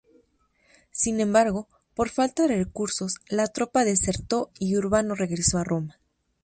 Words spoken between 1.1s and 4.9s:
embargo, por falta de recursos la tropa desertó y